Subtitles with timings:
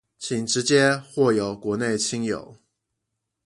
[0.17, 2.57] 請直接或由國內親友